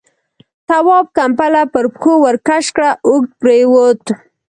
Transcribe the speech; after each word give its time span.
تواب، 0.67 1.05
کمپله 1.17 1.63
پر 1.73 1.85
پښو 1.93 2.13
ورکش 2.25 2.65
کړه، 2.75 2.89
اوږد 3.07 3.31
پرېووت. 3.41 4.03